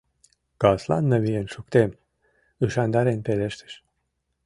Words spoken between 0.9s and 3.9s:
намиен шуктем!— ӱшандарен пелештыш.